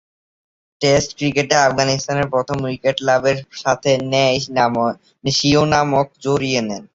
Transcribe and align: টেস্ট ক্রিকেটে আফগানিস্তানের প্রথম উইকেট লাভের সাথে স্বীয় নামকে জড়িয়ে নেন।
টেস্ট 0.81 1.09
ক্রিকেটে 1.17 1.55
আফগানিস্তানের 1.61 2.27
প্রথম 2.33 2.57
উইকেট 2.63 2.97
লাভের 3.07 3.37
সাথে 3.55 3.91
স্বীয় 5.31 5.61
নামকে 5.73 6.15
জড়িয়ে 6.23 6.61
নেন। 6.61 6.83